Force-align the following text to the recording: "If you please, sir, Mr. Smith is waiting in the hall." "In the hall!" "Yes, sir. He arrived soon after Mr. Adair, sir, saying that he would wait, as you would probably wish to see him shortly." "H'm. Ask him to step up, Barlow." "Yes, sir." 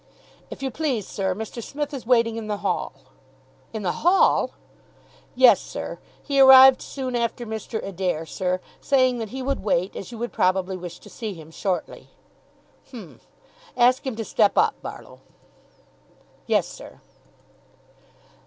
"If 0.49 0.63
you 0.63 0.71
please, 0.71 1.07
sir, 1.07 1.35
Mr. 1.35 1.61
Smith 1.61 1.93
is 1.93 2.07
waiting 2.07 2.35
in 2.35 2.47
the 2.47 2.57
hall." 2.65 2.93
"In 3.71 3.83
the 3.83 3.91
hall!" 4.01 4.49
"Yes, 5.35 5.61
sir. 5.61 5.99
He 6.23 6.39
arrived 6.39 6.81
soon 6.81 7.15
after 7.15 7.45
Mr. 7.45 7.79
Adair, 7.85 8.25
sir, 8.25 8.61
saying 8.79 9.19
that 9.19 9.29
he 9.29 9.43
would 9.43 9.63
wait, 9.63 9.95
as 9.95 10.11
you 10.11 10.17
would 10.17 10.33
probably 10.33 10.75
wish 10.75 10.97
to 11.01 11.09
see 11.11 11.35
him 11.35 11.51
shortly." 11.51 12.09
"H'm. 12.87 13.19
Ask 13.77 14.07
him 14.07 14.15
to 14.15 14.25
step 14.25 14.57
up, 14.57 14.73
Barlow." 14.81 15.19
"Yes, 16.47 16.67
sir." 16.67 16.99